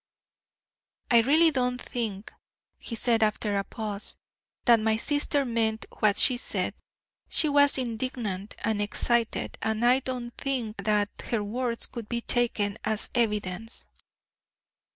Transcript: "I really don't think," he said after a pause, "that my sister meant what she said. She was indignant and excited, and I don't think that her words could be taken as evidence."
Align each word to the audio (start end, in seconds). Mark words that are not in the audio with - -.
"I 1.11 1.19
really 1.21 1.51
don't 1.51 1.79
think," 1.79 2.33
he 2.79 2.95
said 2.95 3.21
after 3.21 3.55
a 3.55 3.63
pause, 3.63 4.17
"that 4.65 4.79
my 4.79 4.97
sister 4.97 5.45
meant 5.45 5.85
what 5.99 6.17
she 6.17 6.37
said. 6.37 6.73
She 7.29 7.47
was 7.47 7.77
indignant 7.77 8.55
and 8.65 8.81
excited, 8.81 9.59
and 9.61 9.85
I 9.85 9.99
don't 9.99 10.35
think 10.35 10.83
that 10.85 11.09
her 11.29 11.43
words 11.43 11.85
could 11.85 12.09
be 12.09 12.21
taken 12.21 12.79
as 12.83 13.11
evidence." 13.13 13.85